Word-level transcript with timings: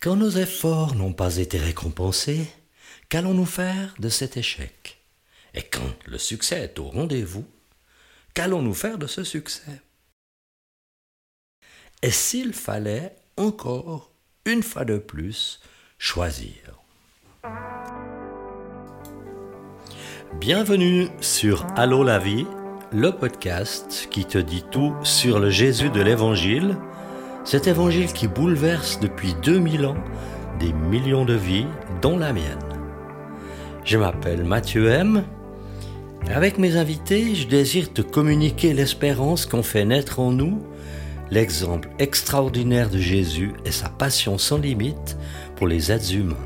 Quand 0.00 0.14
nos 0.14 0.30
efforts 0.30 0.94
n'ont 0.94 1.12
pas 1.12 1.38
été 1.38 1.58
récompensés, 1.58 2.46
qu'allons-nous 3.08 3.44
faire 3.44 3.96
de 3.98 4.08
cet 4.08 4.36
échec? 4.36 5.02
Et 5.54 5.62
quand 5.62 5.92
le 6.06 6.18
succès 6.18 6.60
est 6.60 6.78
au 6.78 6.84
rendez-vous, 6.84 7.44
qu'allons-nous 8.32 8.74
faire 8.74 8.98
de 8.98 9.08
ce 9.08 9.24
succès? 9.24 9.82
Et 12.02 12.12
s'il 12.12 12.52
fallait 12.52 13.16
encore, 13.36 14.12
une 14.44 14.62
fois 14.62 14.84
de 14.84 14.98
plus, 14.98 15.58
choisir. 15.98 16.80
Bienvenue 20.34 21.08
sur 21.20 21.66
Allô 21.74 22.04
la 22.04 22.20
vie, 22.20 22.46
le 22.92 23.10
podcast 23.10 24.06
qui 24.12 24.26
te 24.26 24.38
dit 24.38 24.64
tout 24.70 24.94
sur 25.02 25.40
le 25.40 25.50
Jésus 25.50 25.90
de 25.90 26.00
l'Évangile, 26.00 26.76
cet 27.50 27.66
Évangile 27.66 28.12
qui 28.12 28.28
bouleverse 28.28 29.00
depuis 29.00 29.34
2000 29.42 29.86
ans 29.86 29.96
des 30.60 30.74
millions 30.74 31.24
de 31.24 31.32
vies, 31.32 31.64
dont 32.02 32.18
la 32.18 32.34
mienne. 32.34 32.58
Je 33.84 33.96
m'appelle 33.96 34.44
Mathieu 34.44 34.90
M. 34.90 35.24
Avec 36.30 36.58
mes 36.58 36.76
invités, 36.76 37.34
je 37.34 37.48
désire 37.48 37.90
te 37.90 38.02
communiquer 38.02 38.74
l'espérance 38.74 39.46
qu'ont 39.46 39.62
fait 39.62 39.86
naître 39.86 40.20
en 40.20 40.30
nous 40.30 40.62
l'exemple 41.30 41.88
extraordinaire 41.98 42.90
de 42.90 42.98
Jésus 42.98 43.54
et 43.64 43.72
sa 43.72 43.88
passion 43.88 44.36
sans 44.36 44.58
limite 44.58 45.16
pour 45.56 45.68
les 45.68 45.90
êtres 45.90 46.14
humains. 46.14 46.36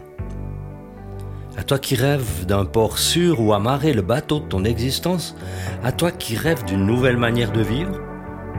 À 1.56 1.64
toi 1.64 1.80
qui 1.80 1.96
rêves 1.96 2.46
d'un 2.46 2.64
port 2.64 2.98
sûr 2.98 3.40
où 3.40 3.52
amarrer 3.52 3.92
le 3.92 4.02
bateau 4.02 4.38
de 4.38 4.46
ton 4.46 4.62
existence, 4.62 5.34
à 5.82 5.90
toi 5.90 6.12
qui 6.12 6.36
rêves 6.36 6.64
d'une 6.64 6.86
nouvelle 6.86 7.16
manière 7.16 7.50
de 7.50 7.60
vivre, 7.60 7.98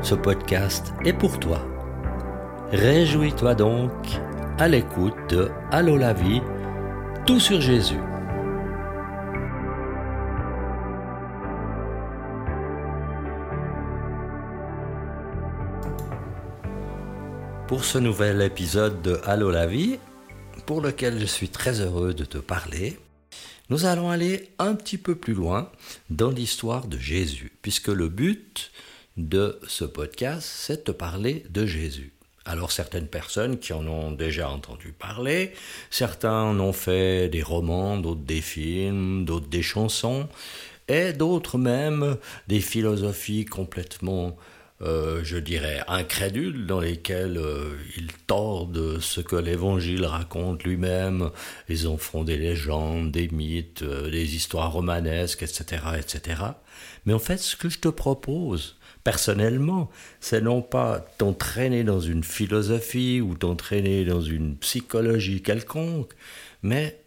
ce 0.01 0.13
podcast 0.13 0.91
est 1.05 1.13
pour 1.13 1.39
toi. 1.39 1.65
Réjouis-toi 2.73 3.53
donc 3.53 3.91
à 4.57 4.67
l'écoute 4.67 5.13
de 5.29 5.51
Allô 5.69 5.95
la 5.95 6.11
vie, 6.11 6.41
tout 7.27 7.39
sur 7.39 7.61
Jésus. 7.61 7.99
Pour 17.67 17.85
ce 17.85 17.99
nouvel 17.99 18.41
épisode 18.41 19.03
de 19.03 19.19
Allô 19.23 19.51
la 19.51 19.67
vie, 19.67 19.99
pour 20.65 20.81
lequel 20.81 21.19
je 21.19 21.25
suis 21.25 21.49
très 21.49 21.79
heureux 21.79 22.15
de 22.15 22.25
te 22.25 22.39
parler, 22.39 22.97
nous 23.69 23.85
allons 23.85 24.09
aller 24.09 24.49
un 24.57 24.73
petit 24.73 24.97
peu 24.97 25.13
plus 25.13 25.35
loin 25.35 25.69
dans 26.09 26.31
l'histoire 26.31 26.87
de 26.87 26.97
Jésus, 26.97 27.51
puisque 27.61 27.89
le 27.89 28.09
but 28.09 28.71
de 29.15 29.59
ce 29.67 29.85
podcast, 29.85 30.49
c'est 30.51 30.77
de 30.77 30.91
te 30.91 30.91
parler 30.91 31.45
de 31.51 31.67
Jésus. 31.67 32.12
Alors 32.45 32.71
certaines 32.73 33.07
personnes 33.07 33.57
qui 33.57 33.71
en 33.71 33.87
ont 33.87 34.11
déjà 34.11 34.49
entendu 34.49 34.91
parler, 34.91 35.53
certains 35.89 36.43
en 36.43 36.59
ont 36.59 36.73
fait 36.73 37.29
des 37.29 37.41
romans, 37.41 37.97
d'autres 37.97 38.21
des 38.21 38.41
films, 38.41 39.23
d'autres 39.23 39.47
des 39.47 39.61
chansons, 39.61 40.27
et 40.89 41.13
d'autres 41.13 41.57
même 41.57 42.17
des 42.49 42.59
philosophies 42.59 43.45
complètement, 43.45 44.35
euh, 44.83 45.23
je 45.23 45.37
dirais, 45.37 45.81
incrédules, 45.87 46.65
dans 46.65 46.81
lesquelles 46.81 47.37
euh, 47.37 47.77
ils 47.97 48.11
tordent 48.11 48.99
ce 48.99 49.21
que 49.21 49.37
l'Évangile 49.37 50.05
raconte 50.05 50.63
lui-même, 50.63 51.29
ils 51.69 51.87
en 51.87 51.97
font 51.97 52.23
des 52.23 52.37
légendes, 52.37 53.11
des 53.11 53.29
mythes, 53.29 53.83
euh, 53.83 54.09
des 54.09 54.35
histoires 54.35 54.73
romanesques, 54.73 55.43
etc., 55.43 55.83
etc. 55.97 56.41
Mais 57.05 57.13
en 57.13 57.19
fait, 57.19 57.37
ce 57.37 57.55
que 57.55 57.69
je 57.69 57.79
te 57.79 57.87
propose, 57.87 58.77
personnellement, 59.05 59.89
c'est 60.19 60.41
non 60.41 60.61
pas 60.61 60.99
t'entraîner 61.17 61.83
dans 61.85 62.01
une 62.01 62.23
philosophie 62.23 63.21
ou 63.21 63.35
t'entraîner 63.35 64.03
dans 64.03 64.21
une 64.21 64.57
psychologie 64.57 65.41
quelconque, 65.41 66.11
mais 66.61 66.99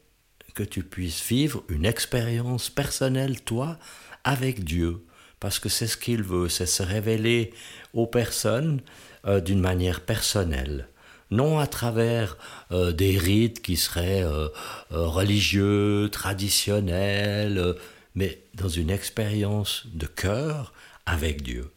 que 0.55 0.63
tu 0.63 0.83
puisses 0.83 1.23
vivre 1.29 1.63
une 1.69 1.85
expérience 1.85 2.71
personnelle, 2.71 3.43
toi, 3.43 3.79
avec 4.25 4.65
Dieu. 4.65 5.06
Parce 5.41 5.59
que 5.59 5.69
c'est 5.69 5.87
ce 5.87 5.97
qu'il 5.97 6.23
veut, 6.23 6.49
c'est 6.49 6.67
se 6.67 6.83
révéler 6.83 7.53
aux 7.93 8.07
personnes 8.07 8.81
euh, 9.27 9.41
d'une 9.41 9.61
manière 9.61 10.01
personnelle. 10.01 10.89
Non 11.31 11.59
à 11.59 11.67
travers 11.67 12.39
euh, 12.71 12.93
des 12.93 13.19
rites 13.19 13.61
qui 13.61 13.77
seraient 13.77 14.23
euh, 14.23 14.49
religieux, 14.91 16.09
traditionnels, 16.11 17.75
mais 18.15 18.41
dans 18.55 18.69
une 18.69 18.91
expérience 18.91 19.87
de 19.93 20.07
cœur 20.07 20.73
avec 21.05 21.43
Dieu. 21.43 21.71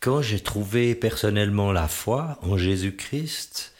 Quand 0.00 0.20
j'ai 0.22 0.40
trouvé 0.40 0.94
personnellement 0.94 1.72
la 1.72 1.88
foi 1.88 2.38
en 2.42 2.58
Jésus-Christ, 2.58 3.72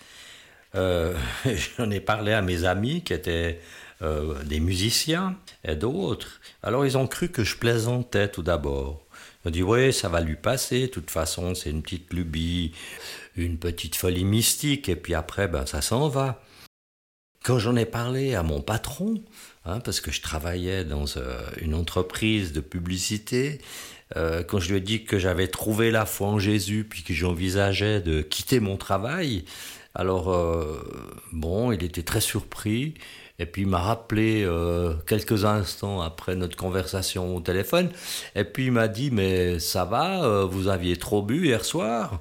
j'en 0.74 1.90
ai 1.90 2.00
parlé 2.00 2.32
à 2.32 2.42
mes 2.42 2.64
amis 2.64 3.02
qui 3.02 3.14
étaient 3.14 3.60
des 4.02 4.60
musiciens 4.60 5.38
et 5.66 5.76
d'autres. 5.76 6.40
Alors 6.62 6.86
ils 6.86 6.96
ont 6.96 7.06
cru 7.06 7.28
que 7.28 7.44
je 7.44 7.56
plaisantais 7.56 8.28
tout 8.28 8.42
d'abord. 8.42 9.04
Ils 9.44 9.48
ont 9.48 9.50
dit 9.50 9.62
oui, 9.62 9.92
ça 9.92 10.08
va 10.08 10.20
lui 10.20 10.36
passer, 10.36 10.82
de 10.82 10.86
toute 10.86 11.10
façon 11.10 11.54
c'est 11.54 11.70
une 11.70 11.82
petite 11.82 12.12
lubie, 12.12 12.72
une 13.36 13.58
petite 13.58 13.96
folie 13.96 14.24
mystique, 14.24 14.88
et 14.88 14.96
puis 14.96 15.14
après 15.14 15.48
ben, 15.48 15.66
ça 15.66 15.82
s'en 15.82 16.08
va. 16.08 16.42
Quand 17.44 17.58
j'en 17.58 17.76
ai 17.76 17.86
parlé 17.86 18.34
à 18.34 18.42
mon 18.42 18.60
patron, 18.60 19.22
hein, 19.64 19.78
parce 19.80 20.00
que 20.00 20.10
je 20.10 20.20
travaillais 20.20 20.84
dans 20.84 21.04
euh, 21.16 21.38
une 21.60 21.74
entreprise 21.74 22.52
de 22.52 22.60
publicité, 22.60 23.60
euh, 24.16 24.42
quand 24.42 24.58
je 24.58 24.70
lui 24.70 24.78
ai 24.78 24.80
dit 24.80 25.04
que 25.04 25.18
j'avais 25.18 25.48
trouvé 25.48 25.90
la 25.90 26.06
foi 26.06 26.28
en 26.28 26.38
Jésus, 26.38 26.86
puis 26.88 27.02
que 27.02 27.14
j'envisageais 27.14 28.00
de 28.00 28.22
quitter 28.22 28.58
mon 28.60 28.76
travail, 28.76 29.44
alors 29.94 30.32
euh, 30.32 30.82
bon, 31.32 31.72
il 31.72 31.82
était 31.82 32.02
très 32.02 32.20
surpris. 32.20 32.94
Et 33.38 33.46
puis 33.46 33.62
il 33.62 33.68
m'a 33.68 33.80
rappelé 33.80 34.44
euh, 34.44 34.94
quelques 35.06 35.44
instants 35.44 36.00
après 36.00 36.36
notre 36.36 36.56
conversation 36.56 37.36
au 37.36 37.40
téléphone. 37.40 37.90
Et 38.34 38.44
puis 38.44 38.66
il 38.66 38.72
m'a 38.72 38.88
dit 38.88 39.10
Mais 39.10 39.58
ça 39.58 39.84
va, 39.84 40.44
vous 40.44 40.68
aviez 40.68 40.96
trop 40.96 41.22
bu 41.22 41.46
hier 41.46 41.64
soir 41.64 42.20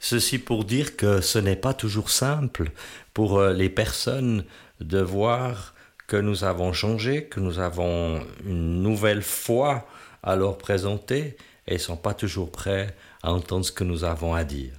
Ceci 0.00 0.38
pour 0.38 0.64
dire 0.64 0.96
que 0.96 1.20
ce 1.20 1.38
n'est 1.38 1.56
pas 1.56 1.74
toujours 1.74 2.10
simple 2.10 2.70
pour 3.14 3.42
les 3.42 3.70
personnes 3.70 4.44
de 4.80 5.00
voir 5.00 5.74
que 6.06 6.16
nous 6.16 6.44
avons 6.44 6.72
changé, 6.72 7.24
que 7.24 7.40
nous 7.40 7.58
avons 7.58 8.20
une 8.44 8.82
nouvelle 8.82 9.22
foi 9.22 9.86
à 10.22 10.36
leur 10.36 10.58
présenter 10.58 11.36
et 11.66 11.78
sont 11.78 11.96
pas 11.96 12.14
toujours 12.14 12.50
prêts 12.50 12.94
à 13.22 13.32
entendre 13.32 13.64
ce 13.64 13.72
que 13.72 13.84
nous 13.84 14.04
avons 14.04 14.34
à 14.34 14.44
dire. 14.44 14.72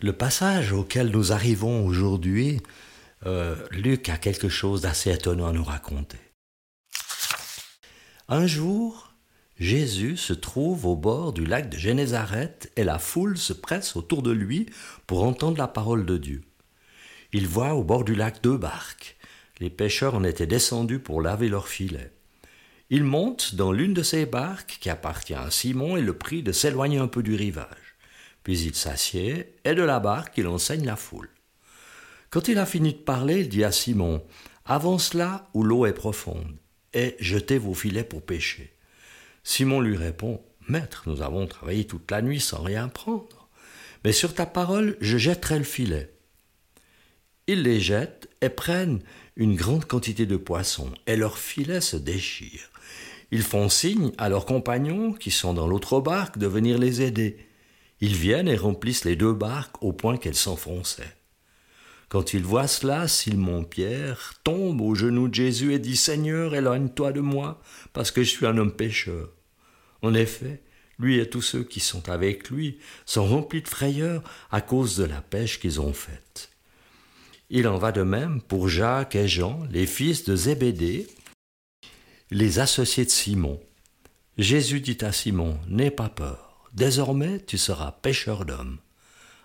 Le 0.00 0.12
passage 0.12 0.72
auquel 0.72 1.10
nous 1.10 1.32
arrivons 1.32 1.86
aujourd'hui, 1.86 2.60
euh, 3.26 3.56
Luc 3.70 4.08
a 4.08 4.16
quelque 4.16 4.48
chose 4.48 4.82
d'assez 4.82 5.12
étonnant 5.12 5.46
à 5.46 5.52
nous 5.52 5.64
raconter. 5.64 6.18
Un 8.28 8.46
jour, 8.46 9.14
Jésus 9.58 10.16
se 10.16 10.32
trouve 10.32 10.84
au 10.84 10.96
bord 10.96 11.32
du 11.32 11.46
lac 11.46 11.70
de 11.70 11.76
Génézareth 11.76 12.72
et 12.76 12.82
la 12.82 12.98
foule 12.98 13.38
se 13.38 13.52
presse 13.52 13.94
autour 13.94 14.22
de 14.22 14.32
lui 14.32 14.66
pour 15.06 15.22
entendre 15.22 15.58
la 15.58 15.68
parole 15.68 16.04
de 16.04 16.18
Dieu. 16.18 16.42
Il 17.32 17.46
voit 17.46 17.74
au 17.74 17.84
bord 17.84 18.04
du 18.04 18.14
lac 18.14 18.42
deux 18.42 18.56
barques. 18.56 19.16
Les 19.60 19.70
pêcheurs 19.70 20.16
en 20.16 20.24
étaient 20.24 20.46
descendus 20.46 20.98
pour 20.98 21.22
laver 21.22 21.48
leurs 21.48 21.68
filets. 21.68 22.12
Il 22.90 23.04
monte 23.04 23.54
dans 23.54 23.72
l'une 23.72 23.94
de 23.94 24.02
ces 24.02 24.26
barques 24.26 24.78
qui 24.80 24.90
appartient 24.90 25.34
à 25.34 25.50
Simon 25.50 25.96
et 25.96 26.02
le 26.02 26.18
prie 26.18 26.42
de 26.42 26.52
s'éloigner 26.52 26.98
un 26.98 27.08
peu 27.08 27.22
du 27.22 27.36
rivage. 27.36 27.83
Puis 28.44 28.60
il 28.60 28.74
s'assied 28.74 29.56
et 29.64 29.74
de 29.74 29.82
la 29.82 29.98
barque 29.98 30.34
il 30.36 30.46
enseigne 30.46 30.86
la 30.86 30.96
foule. 30.96 31.30
Quand 32.30 32.46
il 32.46 32.58
a 32.58 32.66
fini 32.66 32.92
de 32.92 32.98
parler, 32.98 33.40
il 33.40 33.48
dit 33.48 33.64
à 33.64 33.72
Simon 33.72 34.22
Avance 34.64 35.14
là 35.14 35.48
où 35.54 35.64
l'eau 35.64 35.86
est 35.86 35.92
profonde 35.92 36.56
et 36.92 37.16
jetez 37.18 37.58
vos 37.58 37.74
filets 37.74 38.04
pour 38.04 38.22
pêcher. 38.22 38.72
Simon 39.42 39.80
lui 39.80 39.96
répond 39.96 40.40
Maître, 40.68 41.02
nous 41.06 41.20
avons 41.20 41.46
travaillé 41.46 41.86
toute 41.86 42.10
la 42.10 42.22
nuit 42.22 42.40
sans 42.40 42.62
rien 42.62 42.88
prendre. 42.88 43.48
Mais 44.04 44.12
sur 44.12 44.34
ta 44.34 44.46
parole, 44.46 44.96
je 45.00 45.18
jetterai 45.18 45.58
le 45.58 45.64
filet. 45.64 46.14
Ils 47.46 47.62
les 47.62 47.80
jettent 47.80 48.28
et 48.40 48.48
prennent 48.48 49.00
une 49.36 49.56
grande 49.56 49.84
quantité 49.84 50.24
de 50.24 50.36
poissons, 50.36 50.90
et 51.06 51.16
leurs 51.16 51.38
filets 51.38 51.82
se 51.82 51.96
déchirent. 51.96 52.70
Ils 53.30 53.42
font 53.42 53.68
signe 53.68 54.12
à 54.16 54.28
leurs 54.28 54.46
compagnons 54.46 55.12
qui 55.12 55.30
sont 55.30 55.52
dans 55.52 55.66
l'autre 55.66 56.00
barque 56.00 56.38
de 56.38 56.46
venir 56.46 56.78
les 56.78 57.02
aider. 57.02 57.36
Ils 58.04 58.16
viennent 58.16 58.48
et 58.48 58.56
remplissent 58.58 59.06
les 59.06 59.16
deux 59.16 59.32
barques 59.32 59.82
au 59.82 59.94
point 59.94 60.18
qu'elles 60.18 60.34
s'enfonçaient. 60.34 61.16
Quand 62.10 62.34
ils 62.34 62.42
voient 62.42 62.68
cela, 62.68 63.08
Simon-Pierre 63.08 64.34
tombe 64.44 64.82
aux 64.82 64.94
genoux 64.94 65.28
de 65.28 65.34
Jésus 65.34 65.72
et 65.72 65.78
dit 65.78 65.96
Seigneur, 65.96 66.54
éloigne-toi 66.54 67.12
de 67.12 67.22
moi, 67.22 67.62
parce 67.94 68.10
que 68.10 68.22
je 68.22 68.28
suis 68.28 68.44
un 68.44 68.58
homme 68.58 68.76
pécheur. 68.76 69.30
En 70.02 70.12
effet, 70.12 70.60
lui 70.98 71.18
et 71.18 71.30
tous 71.30 71.40
ceux 71.40 71.64
qui 71.64 71.80
sont 71.80 72.10
avec 72.10 72.50
lui 72.50 72.78
sont 73.06 73.24
remplis 73.26 73.62
de 73.62 73.68
frayeur 73.68 74.22
à 74.50 74.60
cause 74.60 74.98
de 74.98 75.04
la 75.04 75.22
pêche 75.22 75.58
qu'ils 75.58 75.80
ont 75.80 75.94
faite. 75.94 76.50
Il 77.48 77.66
en 77.66 77.78
va 77.78 77.90
de 77.90 78.02
même 78.02 78.42
pour 78.42 78.68
Jacques 78.68 79.16
et 79.16 79.28
Jean, 79.28 79.66
les 79.70 79.86
fils 79.86 80.24
de 80.24 80.36
Zébédée, 80.36 81.06
les 82.30 82.58
associés 82.58 83.06
de 83.06 83.10
Simon. 83.10 83.58
Jésus 84.36 84.82
dit 84.82 84.98
à 85.00 85.10
Simon, 85.10 85.58
N'aie 85.68 85.90
pas 85.90 86.10
peur, 86.10 86.43
désormais 86.74 87.40
tu 87.40 87.58
seras 87.58 87.92
pêcheur 87.92 88.44
d'hommes. 88.44 88.78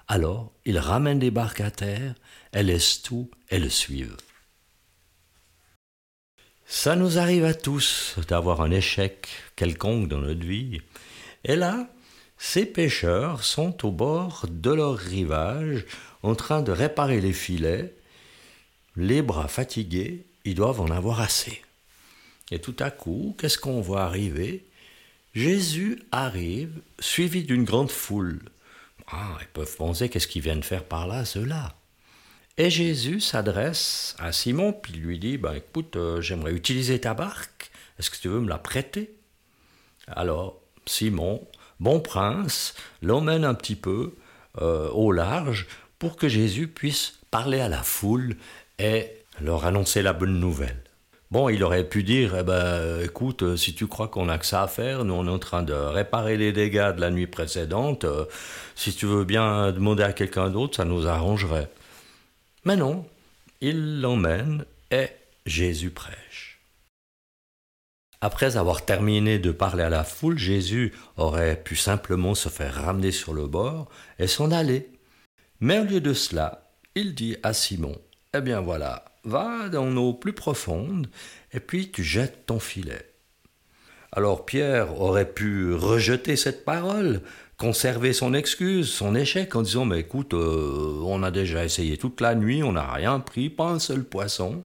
Alors, 0.08 0.52
ils 0.66 0.80
ramènent 0.80 1.20
les 1.20 1.32
barques 1.32 1.62
à 1.62 1.72
terre, 1.72 2.16
elles 2.52 2.66
laissent 2.66 3.02
tout 3.02 3.30
et 3.50 3.60
le 3.60 3.70
suivent. 3.70 4.18
Ça 6.66 6.96
nous 6.96 7.18
arrive 7.18 7.46
à 7.46 7.54
tous 7.54 8.16
d'avoir 8.28 8.62
un 8.62 8.72
échec 8.72 9.28
quelconque 9.56 10.08
dans 10.08 10.20
notre 10.20 10.46
vie. 10.46 10.82
Et 11.44 11.56
là, 11.56 11.90
ces 12.38 12.66
pêcheurs 12.66 13.44
sont 13.44 13.86
au 13.86 13.92
bord 13.92 14.46
de 14.50 14.72
leur 14.72 14.96
rivage 14.96 15.86
en 16.22 16.36
train 16.36 16.62
de 16.62 16.72
réparer 16.72 17.22
les 17.22 17.34
filets. 17.34 17.96
Les 18.96 19.22
bras 19.22 19.48
fatigués, 19.48 20.26
ils 20.46 20.56
doivent 20.56 20.82
en 20.82 20.90
avoir 20.90 21.22
assez. 21.22 21.62
Et 22.52 22.60
tout 22.60 22.76
à 22.80 22.92
coup, 22.92 23.36
qu'est-ce 23.40 23.58
qu'on 23.58 23.82
voit 23.82 24.04
arriver? 24.04 24.69
Jésus 25.34 26.02
arrive, 26.12 26.82
suivi 27.00 27.44
d'une 27.44 27.64
grande 27.64 27.92
foule. 27.92 28.40
Ah, 29.08 29.38
ils 29.42 29.48
peuvent 29.48 29.76
penser 29.76 30.10
qu'est-ce 30.10 30.28
qu'ils 30.28 30.42
viennent 30.42 30.64
faire 30.64 30.84
par 30.84 31.08
là, 31.08 31.26
ceux-là? 31.26 31.76
Et 32.58 32.70
Jésus 32.70 33.22
s'adresse 33.22 34.16
à 34.20 34.32
Simon, 34.32 34.74
puis 34.74 34.94
lui 34.94 35.20
dit, 35.20 35.38
ben, 35.38 35.54
écoute, 35.54 35.96
euh, 35.96 36.20
j'aimerais 36.20 36.52
utiliser 36.52 37.00
ta 37.00 37.14
barque, 37.14 37.72
est-ce 37.98 38.10
que 38.10 38.18
tu 38.18 38.28
veux 38.28 38.42
me 38.42 38.50
la 38.50 38.58
prêter? 38.58 39.14
Alors, 40.08 40.62
Simon, 40.86 41.48
bon 41.80 42.00
prince, 42.00 42.74
l'emmène 43.02 43.46
un 43.46 43.54
petit 43.54 43.76
peu 43.76 44.16
euh, 44.62 44.90
au 44.90 45.12
large 45.12 45.68
pour 46.00 46.16
que 46.16 46.28
Jésus 46.28 46.68
puisse 46.68 47.20
parler 47.30 47.60
à 47.60 47.70
la 47.70 47.84
foule 47.84 48.36
et 48.80 49.12
leur 49.40 49.66
annoncer 49.66 50.02
la 50.02 50.14
bonne 50.14 50.40
nouvelle. 50.40 50.84
Bon, 51.32 51.48
il 51.48 51.64
aurait 51.64 51.88
pu 51.88 52.02
dire, 52.02 52.36
eh 52.36 52.44
ben, 52.44 53.02
écoute, 53.04 53.44
euh, 53.44 53.56
si 53.56 53.76
tu 53.76 53.86
crois 53.86 54.08
qu'on 54.08 54.26
n'a 54.26 54.40
que 54.40 54.48
ça 54.48 54.64
à 54.64 54.68
faire, 54.68 55.06
nous 55.06 55.14
on 55.14 55.28
est 55.28 55.30
en 55.30 55.38
train 55.38 55.62
de 55.62 55.74
réparer 55.74 56.38
les 56.38 56.52
dégâts 56.52 56.96
de 56.96 57.02
la 57.02 57.12
nuit 57.12 57.28
précédente, 57.28 58.04
euh, 58.04 58.26
si 58.76 58.96
tu 58.96 59.06
veux 59.06 59.26
bien 59.26 59.72
demander 59.72 60.02
à 60.02 60.12
quelqu'un 60.12 60.50
d'autre, 60.50 60.78
ça 60.78 60.86
nous 60.86 61.06
arrangerait. 61.06 61.70
Mais 62.66 62.76
non, 62.76 63.06
il 63.62 64.02
l'emmène 64.02 64.66
et 64.90 65.10
Jésus 65.46 65.92
prêche. 65.92 66.60
Après 68.22 68.58
avoir 68.58 68.84
terminé 68.84 69.38
de 69.38 69.52
parler 69.52 69.84
à 69.84 69.90
la 69.90 70.04
foule, 70.04 70.40
Jésus 70.40 70.94
aurait 71.16 71.62
pu 71.62 71.76
simplement 71.76 72.34
se 72.34 72.50
faire 72.50 72.74
ramener 72.74 73.12
sur 73.12 73.36
le 73.36 73.46
bord 73.46 73.88
et 74.18 74.26
s'en 74.26 74.50
aller. 74.50 74.90
Mais 75.60 75.78
au 75.78 75.84
lieu 75.84 76.02
de 76.02 76.14
cela, 76.14 76.72
il 76.96 77.14
dit 77.14 77.38
à 77.44 77.54
Simon, 77.54 77.96
Eh 78.34 78.42
bien 78.42 78.62
voilà, 78.62 79.06
va 79.30 79.70
dans 79.70 79.90
l'eau 79.90 80.14
plus 80.14 80.34
profonde, 80.34 81.08
et 81.54 81.60
puis 81.60 81.92
tu 81.92 82.04
jettes 82.04 82.46
ton 82.46 82.60
filet. 82.60 83.06
Alors 84.12 84.46
Pierre 84.46 85.00
aurait 85.00 85.32
pu 85.32 85.74
rejeter 85.74 86.36
cette 86.36 86.66
parole, 86.66 87.22
conserver 87.58 88.14
son 88.14 88.34
excuse, 88.34 88.90
son 88.90 89.14
échec, 89.14 89.56
en 89.56 89.62
disant 89.62 89.86
Mais 89.86 90.00
écoute, 90.00 90.34
euh, 90.34 91.00
on 91.04 91.22
a 91.22 91.32
déjà 91.32 91.64
essayé 91.64 91.98
toute 91.98 92.20
la 92.22 92.34
nuit, 92.34 92.64
on 92.64 92.74
n'a 92.74 92.92
rien 92.92 93.20
pris, 93.20 93.50
pas 93.50 93.70
un 93.70 93.80
seul 93.80 94.04
poisson. 94.04 94.62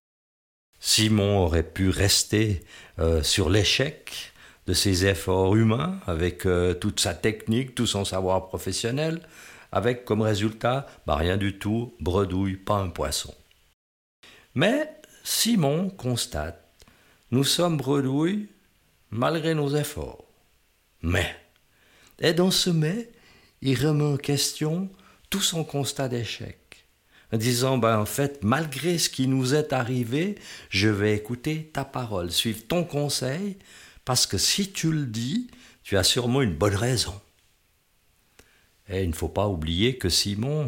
Simon 0.81 1.39
aurait 1.39 1.63
pu 1.63 1.89
rester 1.91 2.63
euh, 2.99 3.23
sur 3.23 3.51
l'échec 3.51 4.33
de 4.67 4.73
ses 4.73 5.07
efforts 5.07 5.57
humains, 5.57 5.99
avec 6.07 6.47
euh, 6.47 6.73
toute 6.73 7.01
sa 7.01 7.15
technique, 7.15 7.75
tout 7.75 7.87
son 7.87 8.05
savoir 8.05 8.49
professionnel, 8.49 9.21
avec 9.73 10.05
comme 10.05 10.23
résultat, 10.23 10.87
bah, 11.07 11.17
rien 11.17 11.37
du 11.37 11.59
tout, 11.59 11.93
bredouille, 12.01 12.57
pas 12.57 12.77
un 12.77 12.89
poisson. 12.89 13.35
Mais 14.55 14.91
Simon 15.25 15.91
constate, 15.91 16.65
nous 17.31 17.45
sommes 17.45 17.77
bredouilles 17.77 18.49
malgré 19.11 19.55
nos 19.55 19.75
efforts. 19.75 20.25
Mais, 21.03 21.35
et 22.21 22.33
dans 22.33 22.51
ce 22.51 22.71
mais, 22.71 23.11
il 23.63 23.85
remet 23.85 24.05
en 24.05 24.17
question 24.17 24.91
tout 25.31 25.41
son 25.41 25.65
constat 25.65 26.09
d'échec, 26.09 26.87
en 27.33 27.37
disant, 27.37 27.79
ben, 27.79 27.99
en 27.99 28.07
fait, 28.07 28.45
malgré 28.45 28.99
ce 28.99 29.09
qui 29.09 29.27
nous 29.27 29.55
est 29.55 29.73
arrivé, 29.73 30.37
je 30.71 30.89
vais 30.89 31.17
écouter 31.17 31.71
ta 31.73 31.85
parole, 31.85 32.31
suivre 32.31 32.67
ton 32.67 32.85
conseil, 32.85 33.57
parce 34.05 34.27
que 34.27 34.39
si 34.39 34.71
tu 34.71 34.93
le 34.93 35.07
dis, 35.07 35.51
tu 35.83 35.97
as 35.97 36.05
sûrement 36.05 36.43
une 36.43 36.55
bonne 36.55 36.77
raison. 36.77 37.21
Et 38.89 39.03
il 39.03 39.09
ne 39.09 39.15
faut 39.15 39.29
pas 39.29 39.49
oublier 39.49 39.97
que 39.97 40.09
Simon 40.09 40.67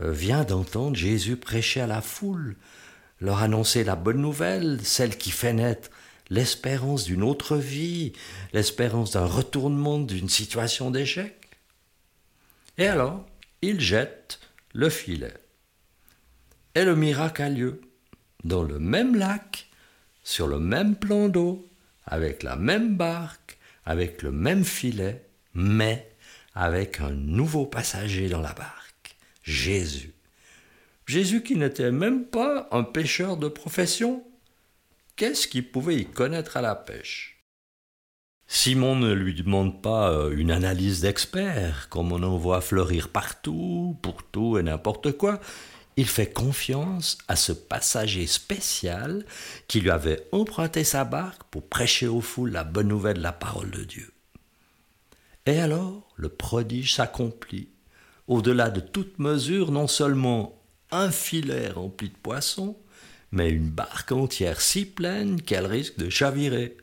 euh, 0.00 0.10
vient 0.10 0.44
d'entendre 0.44 0.96
Jésus 0.96 1.36
prêcher 1.36 1.80
à 1.80 1.86
la 1.86 2.00
foule, 2.00 2.56
leur 3.22 3.40
annoncer 3.40 3.84
la 3.84 3.94
bonne 3.94 4.20
nouvelle, 4.20 4.80
celle 4.82 5.16
qui 5.16 5.30
fait 5.30 5.52
naître 5.52 5.90
l'espérance 6.28 7.04
d'une 7.04 7.22
autre 7.22 7.56
vie, 7.56 8.12
l'espérance 8.52 9.12
d'un 9.12 9.26
retournement 9.26 10.00
d'une 10.00 10.28
situation 10.28 10.90
d'échec. 10.90 11.36
Et 12.78 12.86
alors, 12.88 13.24
ils 13.62 13.80
jettent 13.80 14.40
le 14.74 14.90
filet. 14.90 15.34
Et 16.74 16.84
le 16.84 16.96
miracle 16.96 17.42
a 17.42 17.48
lieu 17.48 17.80
dans 18.42 18.64
le 18.64 18.80
même 18.80 19.14
lac, 19.14 19.68
sur 20.24 20.48
le 20.48 20.58
même 20.58 20.96
plan 20.96 21.28
d'eau, 21.28 21.64
avec 22.06 22.42
la 22.42 22.56
même 22.56 22.96
barque, 22.96 23.56
avec 23.84 24.22
le 24.22 24.32
même 24.32 24.64
filet, 24.64 25.24
mais 25.54 26.10
avec 26.56 27.00
un 27.00 27.10
nouveau 27.10 27.66
passager 27.66 28.28
dans 28.28 28.40
la 28.40 28.52
barque, 28.52 29.16
Jésus. 29.44 30.12
Jésus 31.12 31.42
qui 31.42 31.56
n'était 31.56 31.92
même 31.92 32.24
pas 32.24 32.68
un 32.70 32.84
pêcheur 32.84 33.36
de 33.36 33.48
profession, 33.48 34.24
qu'est-ce 35.14 35.46
qu'il 35.46 35.70
pouvait 35.70 35.96
y 35.96 36.06
connaître 36.06 36.56
à 36.56 36.62
la 36.62 36.74
pêche? 36.74 37.44
Simon 38.46 38.96
ne 38.96 39.12
lui 39.12 39.34
demande 39.34 39.82
pas 39.82 40.10
euh, 40.10 40.34
une 40.34 40.50
analyse 40.50 41.02
d'expert, 41.02 41.90
comme 41.90 42.12
on 42.12 42.22
en 42.22 42.38
voit 42.38 42.62
fleurir 42.62 43.10
partout, 43.10 43.98
pour 44.00 44.22
tout 44.22 44.56
et 44.56 44.62
n'importe 44.62 45.12
quoi. 45.12 45.38
Il 45.98 46.06
fait 46.06 46.32
confiance 46.32 47.18
à 47.28 47.36
ce 47.36 47.52
passager 47.52 48.26
spécial 48.26 49.26
qui 49.68 49.82
lui 49.82 49.90
avait 49.90 50.26
emprunté 50.32 50.82
sa 50.82 51.04
barque 51.04 51.42
pour 51.50 51.68
prêcher 51.68 52.06
aux 52.06 52.22
foules 52.22 52.52
la 52.52 52.64
bonne 52.64 52.88
nouvelle 52.88 53.18
de 53.18 53.22
la 53.22 53.32
parole 53.32 53.70
de 53.70 53.84
Dieu. 53.84 54.14
Et 55.44 55.60
alors, 55.60 56.14
le 56.16 56.30
prodige 56.30 56.94
s'accomplit. 56.94 57.68
Au-delà 58.28 58.70
de 58.70 58.80
toute 58.80 59.18
mesure, 59.18 59.72
non 59.72 59.88
seulement 59.88 60.61
un 60.92 61.10
filet 61.10 61.70
rempli 61.70 62.10
de 62.10 62.16
poissons, 62.16 62.76
mais 63.32 63.50
une 63.50 63.70
barque 63.70 64.12
entière 64.12 64.60
si 64.60 64.84
pleine 64.84 65.40
qu'elle 65.40 65.66
risque 65.66 65.98
de 65.98 66.10
chavirer. 66.10 66.76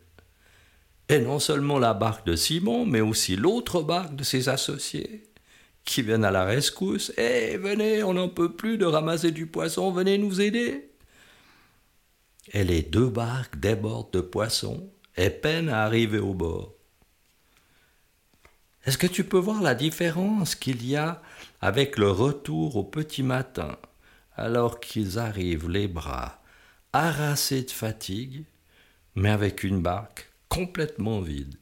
Et 1.07 1.19
non 1.19 1.39
seulement 1.39 1.79
la 1.79 1.94
barque 1.94 2.25
de 2.25 2.35
Simon, 2.35 2.85
mais 2.85 3.01
aussi 3.01 3.35
l'autre 3.35 3.81
barque 3.81 4.15
de 4.15 4.23
ses 4.23 4.50
associés, 4.50 5.23
qui 5.85 6.01
viennent 6.01 6.25
à 6.25 6.31
la 6.31 6.44
rescousse. 6.44 7.13
Eh, 7.17 7.57
venez, 7.57 8.03
on 8.03 8.13
n'en 8.13 8.29
peut 8.29 8.53
plus 8.53 8.77
de 8.77 8.85
ramasser 8.85 9.31
du 9.31 9.45
poisson, 9.45 9.92
venez 9.92 10.18
nous 10.18 10.42
aider. 10.42 10.92
Et 12.51 12.63
les 12.63 12.81
deux 12.81 13.09
barques 13.09 13.59
débordent 13.59 14.11
de 14.11 14.21
poissons 14.21 14.92
et 15.18 15.30
peinent 15.30 15.69
à 15.69 15.83
arriver 15.83 16.19
au 16.19 16.33
bord. 16.33 16.73
Est-ce 18.85 18.97
que 18.97 19.07
tu 19.07 19.23
peux 19.23 19.37
voir 19.37 19.61
la 19.61 19.75
différence 19.75 20.56
qu'il 20.56 20.85
y 20.85 20.95
a 20.95 21.21
avec 21.61 21.97
le 21.97 22.09
retour 22.09 22.75
au 22.75 22.83
petit 22.83 23.21
matin? 23.23 23.78
Alors 24.39 24.79
qu'ils 24.79 25.19
arrivent 25.19 25.69
les 25.69 25.87
bras 25.87 26.41
harassés 26.93 27.63
de 27.63 27.71
fatigue, 27.71 28.45
mais 29.15 29.29
avec 29.29 29.63
une 29.63 29.81
barque 29.81 30.31
complètement 30.47 31.21
vide. 31.21 31.55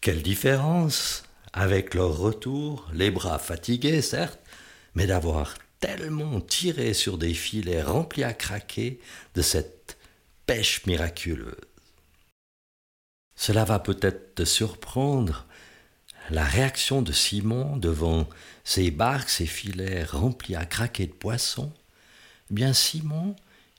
Quelle 0.00 0.22
différence 0.22 1.22
avec 1.52 1.94
leur 1.94 2.16
retour, 2.18 2.88
les 2.92 3.10
bras 3.10 3.38
fatigués 3.38 4.02
certes, 4.02 4.40
mais 4.94 5.06
d'avoir 5.06 5.54
tellement 5.78 6.40
tiré 6.40 6.94
sur 6.94 7.18
des 7.18 7.34
filets 7.34 7.82
remplis 7.82 8.24
à 8.24 8.32
craquer 8.32 9.00
de 9.34 9.42
cette 9.42 9.98
pêche 10.46 10.84
miraculeuse. 10.86 11.54
Cela 13.34 13.64
va 13.64 13.78
peut-être 13.78 14.34
te 14.34 14.44
surprendre, 14.44 15.46
la 16.30 16.44
réaction 16.44 17.02
de 17.02 17.12
Simon 17.12 17.76
devant 17.76 18.28
ces 18.64 18.90
barques, 18.90 19.30
ces 19.30 19.46
filets 19.46 20.04
remplis 20.04 20.54
à 20.54 20.64
craquer 20.64 21.06
de 21.06 21.12
poissons, 21.12 21.72
eh 22.50 22.54
bien 22.54 22.72
Simon, 22.72 23.36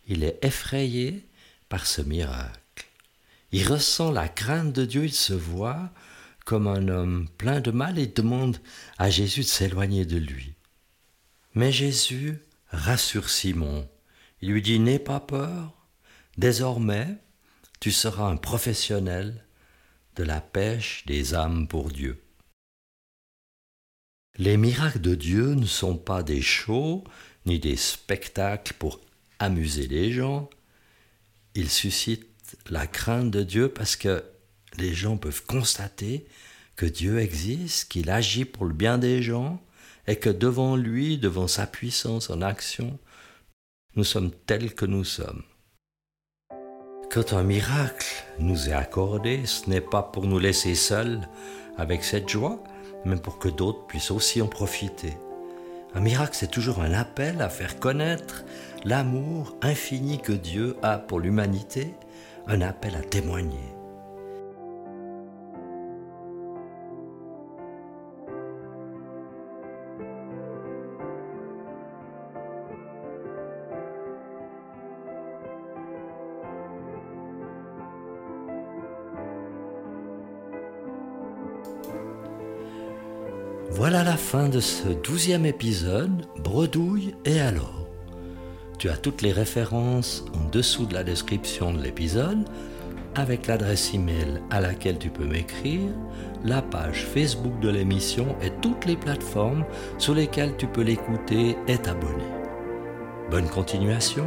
il 0.07 0.23
est 0.23 0.39
effrayé 0.43 1.25
par 1.69 1.87
ce 1.87 2.01
miracle. 2.01 2.59
Il 3.51 3.67
ressent 3.67 4.11
la 4.11 4.27
crainte 4.27 4.73
de 4.73 4.85
Dieu, 4.85 5.05
il 5.05 5.13
se 5.13 5.33
voit 5.33 5.91
comme 6.45 6.67
un 6.67 6.87
homme 6.87 7.27
plein 7.37 7.61
de 7.61 7.71
mal 7.71 7.97
et 7.97 8.07
demande 8.07 8.57
à 8.97 9.09
Jésus 9.09 9.41
de 9.41 9.45
s'éloigner 9.45 10.05
de 10.05 10.17
lui. 10.17 10.53
Mais 11.53 11.71
Jésus 11.71 12.39
rassure 12.69 13.29
Simon. 13.29 13.87
Il 14.41 14.51
lui 14.51 14.61
dit 14.61 14.79
N'aie 14.79 14.99
pas 14.99 15.19
peur, 15.19 15.71
désormais 16.37 17.17
tu 17.79 17.91
seras 17.91 18.27
un 18.27 18.37
professionnel 18.37 19.45
de 20.15 20.23
la 20.23 20.41
pêche 20.41 21.05
des 21.05 21.33
âmes 21.33 21.67
pour 21.67 21.91
Dieu. 21.91 22.22
Les 24.39 24.57
miracles 24.57 25.01
de 25.01 25.13
Dieu 25.13 25.53
ne 25.53 25.65
sont 25.65 25.95
pas 25.95 26.23
des 26.23 26.41
shows 26.41 27.03
ni 27.45 27.59
des 27.59 27.75
spectacles 27.75 28.73
pour 28.79 28.99
amuser 29.37 29.87
les 29.87 30.11
gens. 30.11 30.49
Ils 31.53 31.69
suscitent 31.69 32.29
la 32.69 32.87
crainte 32.87 33.29
de 33.29 33.43
Dieu 33.43 33.69
parce 33.69 33.95
que 33.95 34.23
les 34.77 34.93
gens 34.93 35.17
peuvent 35.17 35.43
constater 35.45 36.25
que 36.75 36.87
Dieu 36.87 37.19
existe, 37.19 37.91
qu'il 37.91 38.09
agit 38.09 38.45
pour 38.45 38.65
le 38.65 38.73
bien 38.73 38.97
des 38.97 39.21
gens 39.21 39.61
et 40.07 40.15
que 40.15 40.31
devant 40.31 40.75
lui, 40.75 41.19
devant 41.19 41.47
sa 41.47 41.67
puissance 41.67 42.31
en 42.31 42.41
action, 42.41 42.97
nous 43.95 44.03
sommes 44.03 44.31
tels 44.31 44.73
que 44.73 44.85
nous 44.85 45.03
sommes. 45.03 45.43
Quand 47.11 47.33
un 47.33 47.43
miracle 47.43 48.07
nous 48.39 48.69
est 48.69 48.73
accordé, 48.73 49.45
ce 49.45 49.69
n'est 49.69 49.81
pas 49.81 50.01
pour 50.01 50.25
nous 50.25 50.39
laisser 50.39 50.73
seuls 50.73 51.29
avec 51.77 52.03
cette 52.03 52.29
joie, 52.29 52.63
mais 53.05 53.15
pour 53.15 53.39
que 53.39 53.49
d'autres 53.49 53.85
puissent 53.87 54.11
aussi 54.11 54.41
en 54.41 54.47
profiter. 54.47 55.17
Un 55.95 55.99
miracle, 55.99 56.35
c'est 56.35 56.49
toujours 56.49 56.81
un 56.81 56.93
appel 56.93 57.41
à 57.41 57.49
faire 57.49 57.79
connaître 57.79 58.43
l'amour 58.83 59.55
infini 59.61 60.19
que 60.19 60.33
Dieu 60.33 60.75
a 60.81 60.97
pour 60.97 61.19
l'humanité, 61.19 61.93
un 62.47 62.61
appel 62.61 62.95
à 62.95 63.01
témoigner. 63.01 63.73
Fin 84.33 84.49
de 84.49 84.59
ce 84.59 84.87
douzième 84.87 85.45
épisode, 85.45 86.25
Bredouille 86.39 87.13
et 87.23 87.39
alors. 87.39 87.87
Tu 88.79 88.89
as 88.89 88.97
toutes 88.97 89.21
les 89.21 89.31
références 89.31 90.25
en 90.33 90.49
dessous 90.49 90.87
de 90.87 90.95
la 90.95 91.03
description 91.03 91.71
de 91.71 91.79
l'épisode, 91.79 92.43
avec 93.13 93.45
l'adresse 93.45 93.93
email 93.93 94.41
à 94.49 94.59
laquelle 94.59 94.97
tu 94.97 95.11
peux 95.11 95.27
m'écrire, 95.27 95.91
la 96.43 96.63
page 96.63 97.05
Facebook 97.05 97.59
de 97.59 97.69
l'émission 97.69 98.25
et 98.41 98.49
toutes 98.59 98.85
les 98.85 98.95
plateformes 98.95 99.65
sur 99.99 100.15
lesquelles 100.15 100.57
tu 100.57 100.65
peux 100.65 100.81
l'écouter 100.81 101.55
et 101.67 101.77
t'abonner. 101.77 102.33
Bonne 103.29 103.49
continuation 103.49 104.25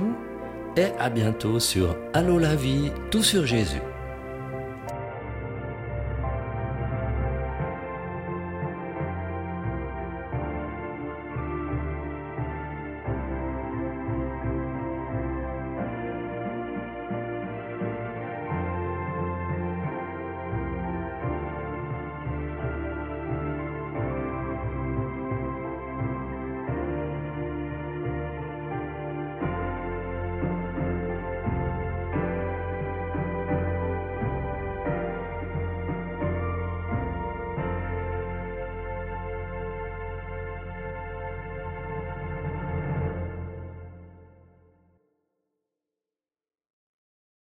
et 0.76 0.92
à 1.00 1.10
bientôt 1.10 1.58
sur 1.58 1.96
Allo 2.14 2.38
la 2.38 2.54
vie, 2.54 2.92
tout 3.10 3.25
sur 3.25 3.44
Jésus. 3.44 3.82